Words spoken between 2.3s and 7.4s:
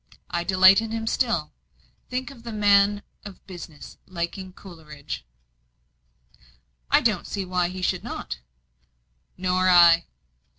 of a man of business liking Coleridge." "I don't